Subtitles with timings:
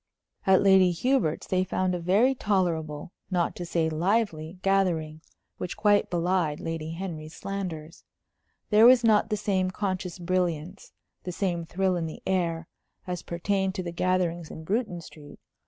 [0.47, 5.21] At Lady Hubert's they found a very tolerable, not to say lively, gathering,
[5.59, 8.03] which quite belied Lady Henry's slanders.
[8.71, 10.91] There was not the same conscious brilliance,
[11.21, 12.67] the same thrill in the air,
[13.05, 15.39] as pertained to the gatherings in Bruton Street.